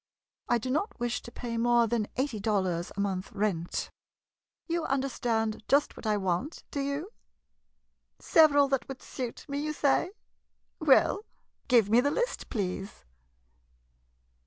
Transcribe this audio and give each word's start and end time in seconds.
I 0.49 0.57
do 0.57 0.71
not 0.71 0.99
wish 0.99 1.21
to 1.21 1.31
pay 1.31 1.57
more 1.57 1.85
than 1.85 2.07
eighty 2.17 2.39
dollars 2.39 2.91
a 2.97 2.99
month 2.99 3.31
rent. 3.33 3.91
You 4.65 4.83
understand 4.85 5.61
just 5.67 5.95
what 5.95 6.07
I 6.07 6.17
want, 6.17 6.63
do 6.71 6.79
you? 6.79 7.11
Several 8.17 8.67
that 8.69 8.87
would 8.87 9.03
suit 9.03 9.45
me— 9.47 9.59
■ 9.61 9.63
you 9.63 9.73
say? 9.73 10.09
Well, 10.79 11.23
give 11.67 11.91
me 11.91 12.01
the 12.01 12.09
list, 12.09 12.49
please. 12.49 13.05